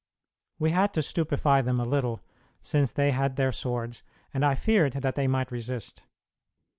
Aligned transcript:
We 0.57 0.71
had 0.71 0.95
to 0.95 1.03
stupefy 1.03 1.61
them 1.61 1.79
a 1.79 1.83
little, 1.85 2.21
since 2.59 2.91
they 2.91 3.11
had 3.11 3.35
their 3.35 3.51
swords, 3.51 4.01
and 4.33 4.43
I 4.43 4.55
feared 4.55 4.93
that 4.93 5.13
they 5.13 5.27
might 5.27 5.51
resist. 5.51 6.01